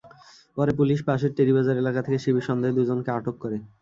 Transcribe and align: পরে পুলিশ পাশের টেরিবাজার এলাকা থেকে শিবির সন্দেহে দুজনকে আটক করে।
পরে 0.57 0.71
পুলিশ 0.79 0.99
পাশের 1.07 1.31
টেরিবাজার 1.37 1.79
এলাকা 1.79 1.99
থেকে 2.01 2.19
শিবির 2.23 2.47
সন্দেহে 2.47 2.77
দুজনকে 2.77 3.09
আটক 3.17 3.35
করে। 3.43 3.57